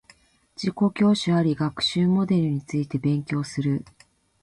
[0.55, 3.85] 自己教師あり学習モデルについて勉強する